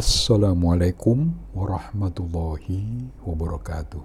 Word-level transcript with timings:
Assalamualaikum 0.00 1.28
warahmatullahi 1.52 3.12
wabarakatuh. 3.20 4.00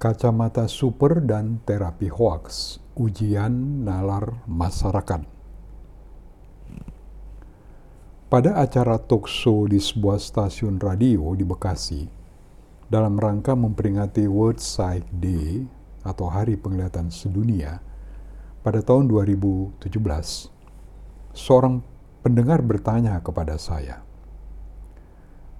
Kacamata 0.00 0.64
super 0.64 1.20
dan 1.20 1.60
terapi 1.68 2.08
hoax, 2.08 2.80
ujian 2.96 3.84
nalar 3.84 4.40
masyarakat. 4.48 5.28
Pada 8.32 8.56
acara 8.56 8.96
talk 8.96 9.28
show 9.28 9.68
di 9.68 9.76
sebuah 9.76 10.16
stasiun 10.16 10.80
radio 10.80 11.28
di 11.36 11.44
Bekasi, 11.44 12.08
dalam 12.88 13.20
rangka 13.20 13.52
memperingati 13.52 14.24
World 14.24 14.64
Sight 14.64 15.04
Day 15.12 15.68
atau 16.08 16.24
Hari 16.24 16.56
Penglihatan 16.56 17.12
Sedunia 17.12 17.84
pada 18.64 18.80
tahun 18.80 19.12
2017, 19.12 19.76
seorang 21.36 21.84
pendengar 22.24 22.64
bertanya 22.64 23.20
kepada 23.20 23.60
saya, 23.60 24.07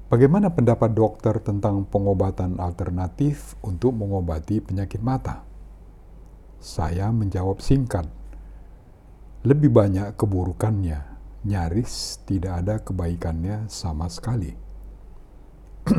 Bagaimana 0.08 0.48
pendapat 0.48 0.96
dokter 0.96 1.36
tentang 1.44 1.84
pengobatan 1.84 2.56
alternatif 2.64 3.60
untuk 3.60 3.92
mengobati 3.92 4.64
penyakit 4.64 5.04
mata? 5.04 5.44
Saya 6.56 7.12
menjawab 7.12 7.60
singkat, 7.60 8.08
lebih 9.44 9.68
banyak 9.68 10.16
keburukannya, 10.16 11.04
nyaris 11.44 12.24
tidak 12.24 12.64
ada 12.64 12.80
kebaikannya 12.80 13.68
sama 13.68 14.08
sekali. 14.08 14.56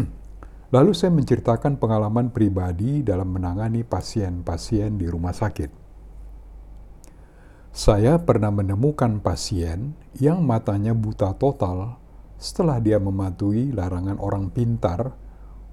Lalu 0.74 0.92
saya 0.98 1.14
menceritakan 1.14 1.78
pengalaman 1.78 2.34
pribadi 2.34 3.06
dalam 3.06 3.30
menangani 3.30 3.86
pasien-pasien 3.86 4.98
di 4.98 5.06
rumah 5.06 5.38
sakit. 5.38 5.70
Saya 7.78 8.18
pernah 8.18 8.50
menemukan 8.50 9.22
pasien 9.22 9.94
yang 10.18 10.42
matanya 10.42 10.98
buta 10.98 11.38
total 11.38 12.09
setelah 12.40 12.80
dia 12.80 12.98
mematuhi 12.98 13.76
larangan 13.76 14.16
orang 14.18 14.48
pintar 14.48 15.12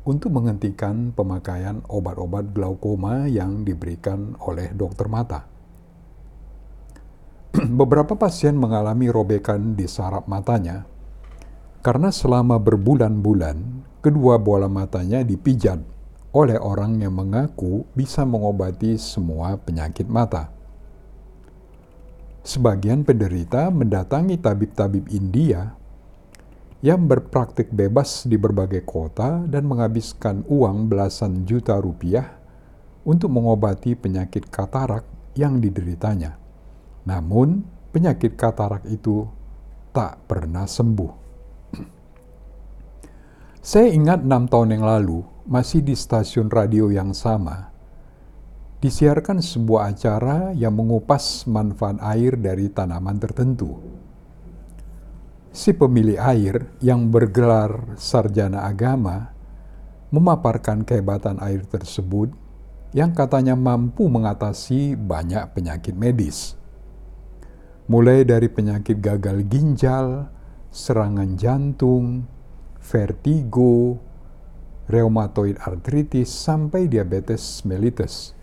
untuk 0.03 0.35
menghentikan 0.35 1.15
pemakaian 1.15 1.83
obat-obat 1.87 2.51
glaukoma 2.51 3.31
yang 3.31 3.63
diberikan 3.63 4.35
oleh 4.43 4.75
dokter 4.75 5.07
mata. 5.07 5.47
Beberapa 7.81 8.19
pasien 8.19 8.59
mengalami 8.59 9.07
robekan 9.07 9.79
di 9.79 9.87
saraf 9.87 10.27
matanya 10.27 10.87
karena 11.87 12.11
selama 12.11 12.59
berbulan-bulan 12.59 13.87
kedua 14.03 14.43
bola 14.43 14.67
matanya 14.67 15.23
dipijat 15.23 15.79
oleh 16.35 16.59
orang 16.59 16.99
yang 16.99 17.15
mengaku 17.15 17.87
bisa 17.95 18.27
mengobati 18.27 18.99
semua 18.99 19.55
penyakit 19.55 20.11
mata. 20.11 20.51
Sebagian 22.47 23.03
penderita 23.03 23.71
mendatangi 23.71 24.39
tabib-tabib 24.39 25.11
India 25.11 25.86
yang 26.87 27.11
berpraktik 27.11 27.75
bebas 27.75 28.31
di 28.31 28.39
berbagai 28.39 28.87
kota 28.87 29.43
dan 29.51 29.67
menghabiskan 29.67 30.47
uang 30.47 30.87
belasan 30.87 31.43
juta 31.43 31.75
rupiah 31.83 32.39
untuk 33.03 33.35
mengobati 33.35 33.99
penyakit 33.99 34.47
katarak 34.47 35.03
yang 35.35 35.59
dideritanya. 35.59 36.39
Namun, 37.03 37.67
penyakit 37.91 38.39
katarak 38.39 38.87
itu 38.87 39.27
tak 39.91 40.31
pernah 40.31 40.63
sembuh. 40.63 41.13
Saya 43.67 43.91
ingat 43.91 44.23
enam 44.23 44.47
tahun 44.47 44.79
yang 44.79 44.87
lalu, 44.87 45.27
masih 45.43 45.83
di 45.83 45.99
stasiun 45.99 46.47
radio 46.47 46.87
yang 46.95 47.11
sama, 47.19 47.67
disiarkan 48.79 49.43
sebuah 49.43 49.91
acara 49.91 50.55
yang 50.55 50.79
mengupas 50.79 51.51
manfaat 51.51 51.99
air 51.99 52.39
dari 52.39 52.71
tanaman 52.71 53.19
tertentu 53.19 54.06
si 55.57 55.73
pemilik 55.73 56.21
air 56.21 56.69
yang 56.85 57.09
bergelar 57.09 57.97
sarjana 57.97 58.69
agama 58.69 59.33
memaparkan 60.13 60.85
kehebatan 60.85 61.41
air 61.41 61.65
tersebut 61.65 62.29
yang 62.93 63.17
katanya 63.17 63.57
mampu 63.57 64.05
mengatasi 64.05 65.01
banyak 65.01 65.49
penyakit 65.57 65.97
medis. 65.97 66.61
Mulai 67.89 68.29
dari 68.29 68.53
penyakit 68.53 69.01
gagal 69.01 69.49
ginjal, 69.49 70.29
serangan 70.69 71.41
jantung, 71.41 72.29
vertigo, 72.77 73.97
rheumatoid 74.93 75.57
arthritis, 75.65 76.29
sampai 76.37 76.85
diabetes 76.85 77.65
mellitus 77.65 78.36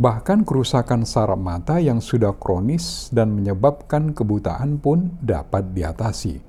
Bahkan 0.00 0.48
kerusakan 0.48 1.04
saraf 1.04 1.36
mata 1.36 1.76
yang 1.76 2.00
sudah 2.00 2.32
kronis 2.32 3.12
dan 3.12 3.36
menyebabkan 3.36 4.16
kebutaan 4.16 4.80
pun 4.80 5.20
dapat 5.20 5.76
diatasi. 5.76 6.40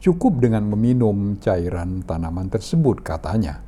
Cukup 0.00 0.40
dengan 0.40 0.64
meminum 0.64 1.36
cairan 1.36 2.00
tanaman 2.08 2.48
tersebut, 2.48 3.04
katanya. 3.04 3.60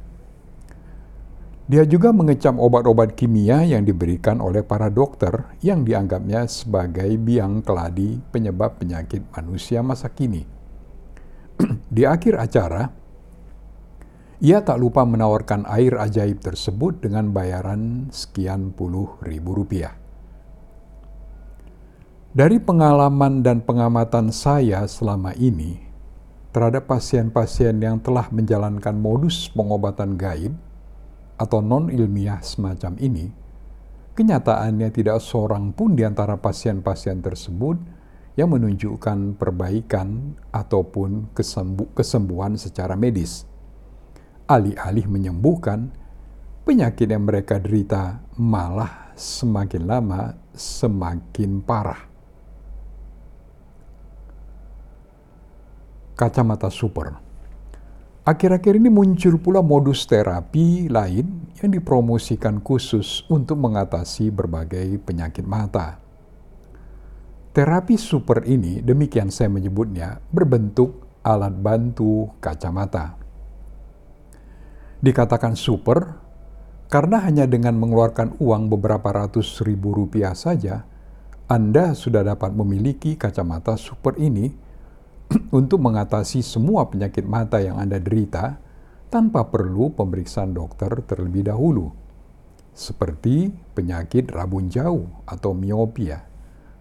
Dia 1.69 1.85
juga 1.85 2.09
mengecam 2.17 2.57
obat-obat 2.57 3.13
kimia 3.13 3.69
yang 3.69 3.85
diberikan 3.85 4.41
oleh 4.41 4.65
para 4.65 4.89
dokter 4.89 5.53
yang 5.61 5.85
dianggapnya 5.85 6.49
sebagai 6.49 7.13
biang 7.21 7.61
keladi 7.61 8.17
penyebab 8.33 8.81
penyakit 8.81 9.29
manusia 9.37 9.85
masa 9.85 10.09
kini. 10.09 10.49
Di 11.93 12.09
akhir 12.09 12.41
acara, 12.41 12.89
ia 14.39 14.63
tak 14.63 14.79
lupa 14.79 15.03
menawarkan 15.03 15.67
air 15.67 15.99
ajaib 15.99 16.39
tersebut 16.39 17.03
dengan 17.03 17.35
bayaran 17.35 18.07
sekian 18.15 18.71
puluh 18.71 19.19
ribu 19.19 19.51
rupiah. 19.51 19.99
Dari 22.31 22.63
pengalaman 22.63 23.43
dan 23.43 23.67
pengamatan 23.67 24.31
saya 24.31 24.87
selama 24.87 25.35
ini 25.35 25.83
terhadap 26.55 26.87
pasien-pasien 26.87 27.83
yang 27.83 27.99
telah 27.99 28.31
menjalankan 28.31 28.95
modus 28.95 29.51
pengobatan 29.51 30.15
gaib 30.15 30.55
atau 31.35 31.59
non-ilmiah 31.59 32.39
semacam 32.39 32.95
ini, 33.03 33.35
kenyataannya 34.15 34.87
tidak 34.95 35.19
seorang 35.19 35.75
pun 35.75 35.99
di 35.99 36.07
antara 36.07 36.39
pasien-pasien 36.39 37.19
tersebut 37.19 37.75
yang 38.39 38.55
menunjukkan 38.55 39.35
perbaikan 39.35 40.39
ataupun 40.55 41.35
kesembuhan 41.99 42.55
secara 42.55 42.95
medis 42.95 43.48
alih-alih 44.49 45.05
menyembuhkan, 45.05 45.93
penyakit 46.65 47.05
yang 47.05 47.29
mereka 47.29 47.61
derita 47.61 48.25
malah 48.41 49.13
semakin 49.13 49.85
lama 49.85 50.33
semakin 50.57 51.61
parah. 51.61 52.09
Kacamata 56.19 56.73
super. 56.73 57.15
Akhir-akhir 58.27 58.77
ini 58.77 58.91
muncul 58.91 59.39
pula 59.41 59.63
modus 59.65 60.05
terapi 60.05 60.91
lain 60.91 61.49
yang 61.63 61.71
dipromosikan 61.73 62.61
khusus 62.61 63.25
untuk 63.31 63.57
mengatasi 63.57 64.29
berbagai 64.29 64.99
penyakit 65.01 65.47
mata. 65.47 65.97
Terapi 67.57 67.97
super 67.97 68.45
ini, 68.45 68.85
demikian 68.85 69.33
saya 69.33 69.49
menyebutnya, 69.49 70.21
berbentuk 70.29 71.09
alat 71.25 71.57
bantu 71.57 72.29
kacamata 72.43 73.18
dikatakan 74.99 75.55
super 75.55 76.19
karena 76.89 77.21
hanya 77.21 77.45
dengan 77.45 77.77
mengeluarkan 77.77 78.41
uang 78.41 78.73
beberapa 78.73 79.13
ratus 79.13 79.61
ribu 79.61 79.93
rupiah 79.93 80.33
saja, 80.33 80.89
Anda 81.45 81.93
sudah 81.93 82.25
dapat 82.25 82.57
memiliki 82.57 83.13
kacamata 83.13 83.77
super 83.77 84.17
ini 84.17 84.49
untuk 85.59 85.85
mengatasi 85.85 86.41
semua 86.41 86.89
penyakit 86.89 87.29
mata 87.29 87.61
yang 87.61 87.77
Anda 87.77 88.01
derita 88.01 88.57
tanpa 89.13 89.53
perlu 89.53 89.93
pemeriksaan 89.93 90.57
dokter 90.57 90.89
terlebih 91.05 91.53
dahulu, 91.53 91.93
seperti 92.73 93.53
penyakit 93.77 94.33
rabun 94.33 94.73
jauh 94.73 95.09
atau 95.29 95.53
miopia, 95.53 96.25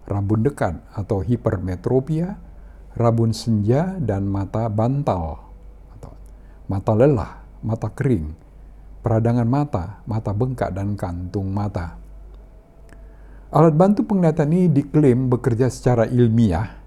rabun 0.08 0.40
dekat 0.40 0.72
atau 0.96 1.20
hipermetropia, 1.20 2.40
rabun 2.96 3.36
senja, 3.36 3.92
dan 4.00 4.24
mata 4.24 4.72
bantal 4.72 5.52
atau 6.00 6.16
mata 6.64 6.92
lelah 6.96 7.37
mata 7.62 7.90
kering, 7.90 8.32
peradangan 9.02 9.48
mata, 9.48 10.04
mata 10.04 10.30
bengkak, 10.34 10.74
dan 10.74 10.94
kantung 10.94 11.50
mata. 11.50 11.98
Alat 13.48 13.72
bantu 13.72 14.04
penglihatan 14.04 14.52
ini 14.52 14.68
diklaim 14.68 15.32
bekerja 15.32 15.72
secara 15.72 16.04
ilmiah, 16.04 16.78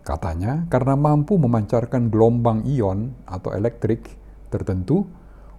katanya 0.00 0.64
karena 0.72 0.96
mampu 0.96 1.36
memancarkan 1.36 2.08
gelombang 2.08 2.64
ion 2.64 3.12
atau 3.28 3.52
elektrik 3.52 4.08
tertentu 4.48 5.04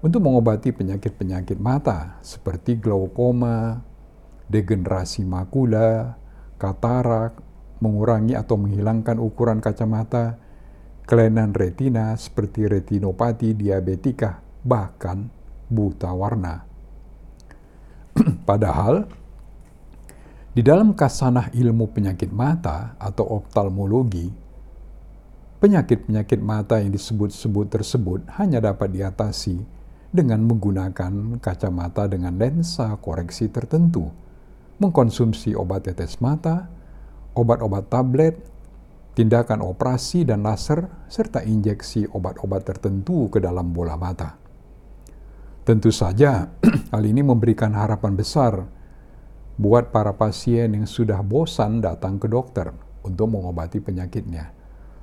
untuk 0.01 0.25
mengobati 0.25 0.74
penyakit-penyakit 0.74 1.62
mata 1.62 2.18
seperti 2.25 2.81
glaukoma, 2.81 3.86
degenerasi 4.50 5.24
makula, 5.30 6.18
katarak, 6.57 7.38
mengurangi 7.77 8.33
atau 8.33 8.57
menghilangkan 8.57 9.21
ukuran 9.21 9.62
kacamata, 9.62 10.42
kelainan 11.11 11.51
retina 11.51 12.15
seperti 12.15 12.71
retinopati 12.71 13.51
diabetika, 13.51 14.39
bahkan 14.63 15.27
buta 15.67 16.15
warna. 16.15 16.63
Padahal, 18.47 19.11
di 20.55 20.63
dalam 20.63 20.95
kasanah 20.95 21.51
ilmu 21.51 21.91
penyakit 21.91 22.31
mata 22.31 22.95
atau 22.95 23.27
oftalmologi, 23.43 24.41
Penyakit-penyakit 25.61 26.41
mata 26.41 26.81
yang 26.81 26.89
disebut-sebut 26.89 27.69
tersebut 27.69 28.25
hanya 28.41 28.57
dapat 28.57 28.97
diatasi 28.97 29.61
dengan 30.09 30.41
menggunakan 30.49 31.37
kacamata 31.37 32.09
dengan 32.09 32.33
lensa 32.33 32.89
koreksi 32.97 33.45
tertentu, 33.45 34.09
mengkonsumsi 34.81 35.53
obat 35.53 35.85
tetes 35.85 36.17
mata, 36.17 36.65
obat-obat 37.37 37.93
tablet, 37.93 38.41
tindakan 39.17 39.63
operasi 39.65 40.23
dan 40.23 40.43
laser, 40.45 40.87
serta 41.11 41.43
injeksi 41.43 42.07
obat-obat 42.11 42.63
tertentu 42.63 43.27
ke 43.27 43.43
dalam 43.43 43.71
bola 43.75 43.99
mata. 43.99 44.37
Tentu 45.61 45.93
saja, 45.93 46.49
hal 46.93 47.03
ini 47.05 47.21
memberikan 47.21 47.75
harapan 47.75 48.13
besar 48.17 48.65
buat 49.55 49.93
para 49.93 50.17
pasien 50.17 50.73
yang 50.73 50.89
sudah 50.89 51.21
bosan 51.21 51.83
datang 51.83 52.17
ke 52.17 52.25
dokter 52.25 52.73
untuk 53.05 53.29
mengobati 53.29 53.77
penyakitnya 53.77 54.61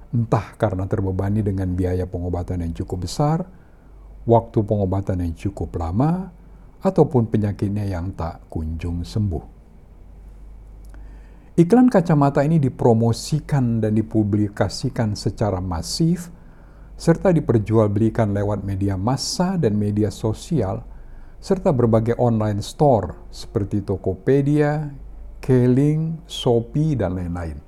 entah 0.09 0.57
karena 0.57 0.89
terbebani 0.89 1.45
dengan 1.45 1.69
biaya 1.77 2.09
pengobatan 2.09 2.65
yang 2.65 2.73
cukup 2.73 3.05
besar, 3.05 3.45
waktu 4.25 4.65
pengobatan 4.65 5.21
yang 5.21 5.35
cukup 5.37 5.77
lama, 5.77 6.33
ataupun 6.81 7.29
penyakitnya 7.29 7.85
yang 7.85 8.15
tak 8.17 8.41
kunjung 8.49 9.05
sembuh. 9.05 9.58
Iklan 11.59 11.91
kacamata 11.91 12.47
ini 12.47 12.63
dipromosikan 12.63 13.83
dan 13.83 13.99
dipublikasikan 13.99 15.19
secara 15.19 15.59
masif, 15.59 16.31
serta 16.95 17.35
diperjualbelikan 17.35 18.31
lewat 18.31 18.63
media 18.63 18.95
massa 18.95 19.59
dan 19.59 19.75
media 19.75 20.07
sosial, 20.15 20.87
serta 21.43 21.75
berbagai 21.75 22.15
online 22.15 22.63
store 22.63 23.27
seperti 23.35 23.83
Tokopedia, 23.83 24.87
Keling, 25.43 26.31
Shopee, 26.31 26.95
dan 26.95 27.19
lain-lain. 27.19 27.59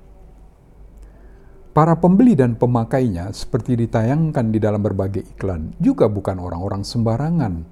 Para 1.75 1.99
pembeli 1.99 2.39
dan 2.39 2.55
pemakainya, 2.55 3.27
seperti 3.35 3.75
ditayangkan 3.75 4.55
di 4.55 4.59
dalam 4.63 4.79
berbagai 4.79 5.35
iklan, 5.35 5.75
juga 5.83 6.07
bukan 6.07 6.39
orang-orang 6.39 6.87
sembarangan. 6.87 7.67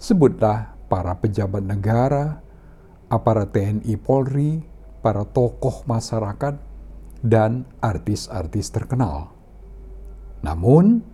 Sebutlah 0.00 0.88
para 0.88 1.12
pejabat 1.20 1.68
negara, 1.68 2.40
aparat 3.12 3.52
TNI 3.52 3.96
Polri, 4.00 4.69
para 5.00 5.24
tokoh 5.24 5.84
masyarakat, 5.88 6.70
dan 7.20 7.68
artis-artis 7.84 8.72
terkenal. 8.72 9.32
Namun, 10.40 11.04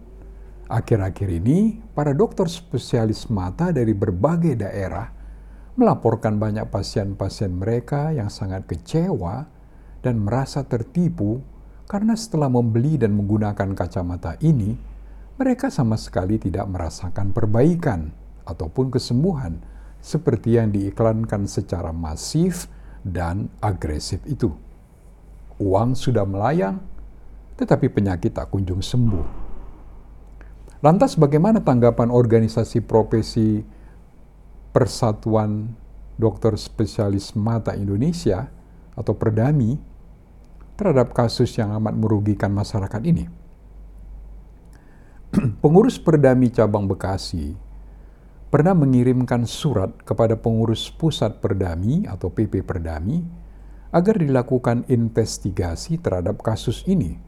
akhir-akhir 0.71 1.29
ini, 1.43 1.83
para 1.99 2.15
dokter 2.15 2.47
spesialis 2.47 3.27
mata 3.27 3.75
dari 3.75 3.91
berbagai 3.91 4.55
daerah 4.55 5.11
melaporkan 5.77 6.39
banyak 6.39 6.71
pasien-pasien 6.71 7.53
mereka 7.53 8.15
yang 8.15 8.31
sangat 8.31 8.65
kecewa 8.65 9.45
dan 10.01 10.23
merasa 10.23 10.63
tertipu 10.65 11.43
karena 11.87 12.15
setelah 12.15 12.51
membeli 12.51 12.99
dan 12.99 13.15
menggunakan 13.15 13.75
kacamata 13.75 14.39
ini, 14.43 14.75
mereka 15.37 15.69
sama 15.69 16.01
sekali 16.01 16.41
tidak 16.41 16.67
merasakan 16.71 17.31
perbaikan 17.31 18.11
ataupun 18.47 18.89
kesembuhan 18.89 19.61
seperti 20.01 20.57
yang 20.57 20.71
diiklankan 20.71 21.45
secara 21.51 21.91
masif 21.91 22.71
dan 23.07 23.47
agresif 23.63 24.19
itu. 24.27 24.51
Uang 25.63 25.95
sudah 25.95 26.27
melayang, 26.27 26.83
tetapi 27.55 27.87
penyakit 27.87 28.35
tak 28.35 28.51
kunjung 28.51 28.83
sembuh. 28.83 29.47
Lantas 30.83 31.15
bagaimana 31.17 31.63
tanggapan 31.63 32.11
organisasi 32.13 32.85
profesi 32.85 33.65
Persatuan 34.75 35.73
Dokter 36.21 36.53
Spesialis 36.61 37.33
Mata 37.33 37.73
Indonesia 37.73 38.45
atau 38.93 39.17
Perdami 39.17 39.79
terhadap 40.77 41.17
kasus 41.17 41.57
yang 41.57 41.73
amat 41.81 41.97
merugikan 41.97 42.53
masyarakat 42.53 43.01
ini. 43.09 43.25
pengurus 45.65 45.97
Perdami 45.97 46.53
Cabang 46.53 46.85
Bekasi 46.85 47.57
pernah 48.57 48.73
mengirimkan 48.73 49.45
surat 49.45 49.93
kepada 50.01 50.33
pengurus 50.33 50.89
Pusat 50.89 51.45
Perdami 51.45 52.09
atau 52.09 52.33
PP 52.33 52.65
Perdami 52.65 53.21
agar 53.93 54.17
dilakukan 54.17 54.89
investigasi 54.89 56.01
terhadap 56.01 56.41
kasus 56.41 56.81
ini 56.89 57.21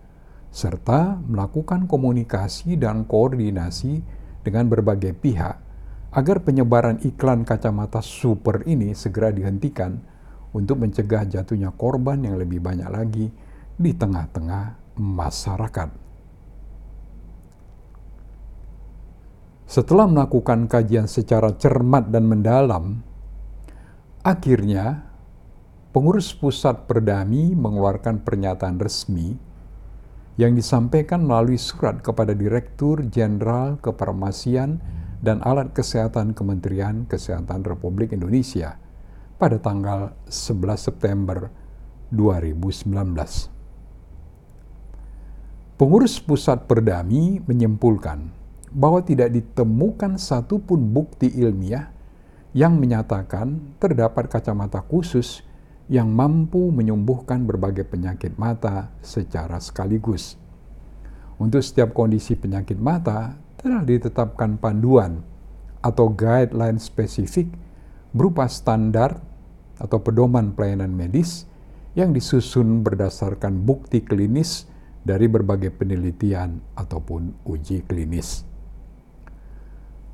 serta 0.48 1.20
melakukan 1.20 1.84
komunikasi 1.84 2.80
dan 2.80 3.04
koordinasi 3.04 4.00
dengan 4.40 4.72
berbagai 4.72 5.12
pihak 5.20 5.60
agar 6.16 6.40
penyebaran 6.40 6.96
iklan 7.04 7.44
kacamata 7.44 8.00
super 8.00 8.64
ini 8.64 8.96
segera 8.96 9.28
dihentikan 9.28 10.00
untuk 10.56 10.80
mencegah 10.80 11.28
jatuhnya 11.28 11.76
korban 11.76 12.24
yang 12.24 12.40
lebih 12.40 12.64
banyak 12.64 12.88
lagi 12.88 13.28
di 13.76 13.92
tengah-tengah 13.92 14.96
masyarakat. 14.96 16.07
Setelah 19.68 20.08
melakukan 20.08 20.64
kajian 20.64 21.04
secara 21.04 21.52
cermat 21.52 22.08
dan 22.08 22.24
mendalam, 22.24 23.04
akhirnya 24.24 25.04
pengurus 25.92 26.32
pusat 26.32 26.88
Perdami 26.88 27.52
mengeluarkan 27.52 28.24
pernyataan 28.24 28.80
resmi 28.80 29.36
yang 30.40 30.56
disampaikan 30.56 31.20
melalui 31.20 31.60
surat 31.60 32.00
kepada 32.00 32.32
Direktur 32.32 33.04
Jenderal 33.12 33.76
Kefarmasian 33.84 34.80
dan 35.20 35.44
Alat 35.44 35.76
Kesehatan 35.76 36.32
Kementerian 36.32 37.04
Kesehatan 37.04 37.60
Republik 37.68 38.16
Indonesia– 38.16 38.74
pada 39.38 39.54
tanggal 39.62 40.18
11 40.26 40.90
September 40.90 41.46
2019. 42.10 42.90
Pengurus 45.78 46.18
Pusat 46.18 46.66
Perdami 46.66 47.38
menyimpulkan 47.46 48.34
bahwa 48.72 49.00
tidak 49.04 49.32
ditemukan 49.32 50.20
satupun 50.20 50.92
bukti 50.92 51.32
ilmiah 51.32 51.88
yang 52.56 52.80
menyatakan 52.80 53.76
terdapat 53.76 54.28
kacamata 54.28 54.80
khusus 54.84 55.44
yang 55.88 56.12
mampu 56.12 56.68
menyembuhkan 56.68 57.48
berbagai 57.48 57.88
penyakit 57.88 58.36
mata 58.36 58.92
secara 59.00 59.56
sekaligus. 59.60 60.36
Untuk 61.38 61.64
setiap 61.64 61.94
kondisi 61.96 62.34
penyakit 62.34 62.76
mata, 62.76 63.38
telah 63.58 63.82
ditetapkan 63.82 64.58
panduan 64.58 65.22
atau 65.80 66.10
guideline 66.10 66.82
spesifik 66.82 67.48
berupa 68.10 68.50
standar 68.50 69.22
atau 69.78 70.02
pedoman 70.02 70.52
pelayanan 70.52 70.90
medis 70.90 71.46
yang 71.94 72.10
disusun 72.10 72.82
berdasarkan 72.82 73.62
bukti 73.62 74.02
klinis 74.02 74.66
dari 75.02 75.30
berbagai 75.30 75.72
penelitian 75.74 76.58
ataupun 76.74 77.46
uji 77.46 77.86
klinis. 77.86 78.47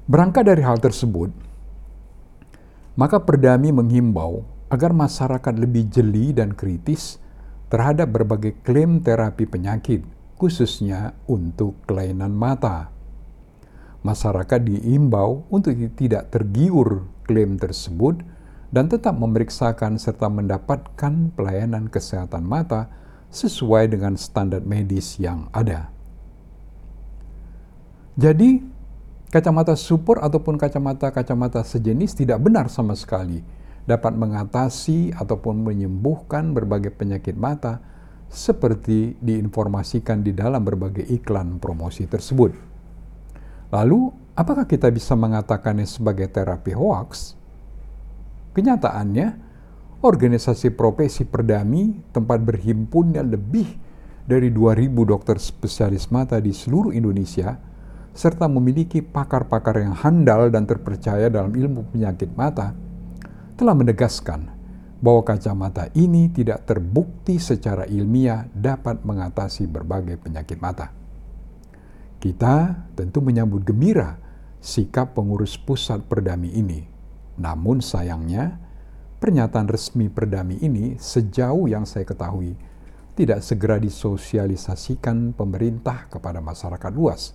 Berangkat 0.05 0.45
dari 0.45 0.61
hal 0.61 0.77
tersebut, 0.77 1.33
maka 2.93 3.25
Perdami 3.25 3.73
menghimbau 3.73 4.45
agar 4.69 4.93
masyarakat 4.93 5.55
lebih 5.57 5.89
jeli 5.89 6.37
dan 6.37 6.53
kritis 6.53 7.17
terhadap 7.73 8.13
berbagai 8.13 8.53
klaim 8.61 9.01
terapi 9.01 9.49
penyakit, 9.49 10.05
khususnya 10.37 11.17
untuk 11.25 11.81
kelainan 11.89 12.37
mata. 12.37 12.93
Masyarakat 14.05 14.61
diimbau 14.61 15.49
untuk 15.49 15.73
tidak 15.97 16.29
tergiur 16.29 17.09
klaim 17.25 17.57
tersebut 17.57 18.21
dan 18.69 18.93
tetap 18.93 19.17
memeriksakan 19.17 19.97
serta 19.97 20.29
mendapatkan 20.29 21.33
pelayanan 21.33 21.89
kesehatan 21.89 22.45
mata 22.45 22.93
sesuai 23.33 23.89
dengan 23.89 24.21
standar 24.21 24.61
medis 24.61 25.17
yang 25.17 25.49
ada. 25.57 25.89
Jadi, 28.15 28.74
kacamata 29.35 29.75
super 29.75 30.23
ataupun 30.23 30.55
kacamata-kacamata 30.55 31.67
sejenis 31.67 32.15
tidak 32.15 32.39
benar 32.39 32.71
sama 32.71 32.95
sekali 32.95 33.43
dapat 33.83 34.15
mengatasi 34.15 35.11
ataupun 35.11 35.59
menyembuhkan 35.59 36.55
berbagai 36.55 36.95
penyakit 36.95 37.35
mata 37.35 37.83
seperti 38.31 39.19
diinformasikan 39.19 40.23
di 40.23 40.31
dalam 40.31 40.63
berbagai 40.63 41.03
iklan 41.11 41.59
promosi 41.59 42.07
tersebut. 42.07 42.55
Lalu, 43.75 44.15
apakah 44.39 44.71
kita 44.71 44.87
bisa 44.95 45.19
mengatakannya 45.19 45.85
sebagai 45.85 46.31
terapi 46.31 46.71
hoaks? 46.71 47.35
Kenyataannya, 48.55 49.27
organisasi 49.99 50.71
profesi 50.79 51.27
perdami 51.27 51.99
tempat 52.15 52.39
berhimpunnya 52.39 53.27
lebih 53.27 53.67
dari 54.25 54.55
2.000 54.55 54.95
dokter 54.95 55.37
spesialis 55.43 56.07
mata 56.15 56.39
di 56.39 56.55
seluruh 56.55 56.95
Indonesia, 56.95 57.74
serta 58.15 58.47
memiliki 58.47 59.03
pakar-pakar 59.03 59.83
yang 59.83 59.93
handal 59.93 60.49
dan 60.49 60.65
terpercaya 60.65 61.27
dalam 61.29 61.51
ilmu 61.51 61.91
penyakit 61.91 62.31
mata, 62.39 62.73
telah 63.59 63.75
menegaskan 63.75 64.49
bahwa 65.03 65.21
kacamata 65.27 65.91
ini 65.93 66.31
tidak 66.33 66.65
terbukti 66.65 67.37
secara 67.37 67.85
ilmiah 67.91 68.49
dapat 68.55 69.03
mengatasi 69.03 69.69
berbagai 69.69 70.23
penyakit 70.23 70.63
mata. 70.63 70.95
Kita 72.23 72.89
tentu 72.97 73.21
menyambut 73.21 73.67
gembira 73.67 74.17
sikap 74.65 75.13
pengurus 75.13 75.61
pusat 75.61 76.01
perdami 76.09 76.57
ini 76.57 76.95
namun 77.35 77.83
sayangnya, 77.83 78.63
pernyataan 79.19 79.67
resmi 79.67 80.07
Perdami 80.07 80.61
ini 80.63 80.95
sejauh 80.99 81.67
yang 81.67 81.83
saya 81.83 82.07
ketahui 82.07 82.55
tidak 83.15 83.47
segera 83.47 83.79
disosialisasikan 83.79 85.35
pemerintah 85.35 86.11
kepada 86.11 86.43
masyarakat 86.43 86.93
luas. 86.95 87.35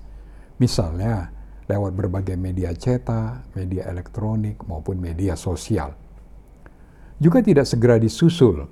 Misalnya, 0.59 1.31
lewat 1.71 1.95
berbagai 1.95 2.35
media 2.35 2.75
cetak, 2.75 3.55
media 3.55 3.87
elektronik, 3.87 4.59
maupun 4.67 4.99
media 4.99 5.39
sosial. 5.39 5.95
Juga 7.19 7.39
tidak 7.39 7.67
segera 7.67 7.95
disusul 7.99 8.67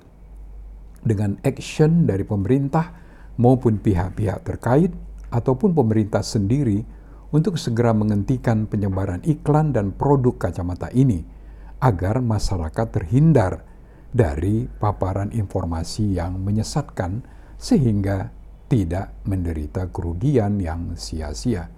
dengan 1.00 1.40
action 1.44 2.04
dari 2.04 2.24
pemerintah 2.24 2.92
maupun 3.38 3.78
pihak-pihak 3.78 4.44
terkait 4.44 4.92
ataupun 5.30 5.72
pemerintah 5.72 6.24
sendiri 6.24 6.82
untuk 7.30 7.60
segera 7.60 7.92
menghentikan 7.92 8.64
penyebaran 8.64 9.20
iklan 9.24 9.70
dan 9.70 9.92
produk 9.92 10.48
kacamata 10.48 10.88
ini 10.96 11.22
agar 11.78 12.18
masyarakat 12.18 12.86
terhindar 12.88 13.62
dari 14.08 14.66
paparan 14.66 15.30
informasi 15.30 16.16
yang 16.16 16.40
menyesatkan 16.40 17.22
sehingga 17.60 18.32
tidak 18.66 19.12
menderita 19.28 19.88
kerugian 19.92 20.58
yang 20.58 20.96
sia-sia. 20.96 21.77